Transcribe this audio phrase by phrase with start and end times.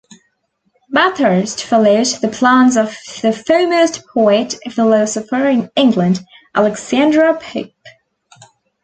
[0.89, 6.21] Bathurst followed the plans of the foremost poet-philosopher in England,
[6.55, 7.75] Alexander Pope.